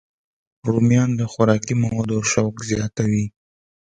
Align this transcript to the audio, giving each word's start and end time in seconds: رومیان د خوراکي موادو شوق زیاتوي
رومیان 0.69 1.09
د 1.19 1.21
خوراکي 1.31 1.73
موادو 1.83 2.17
شوق 2.31 2.55
زیاتوي 2.69 3.25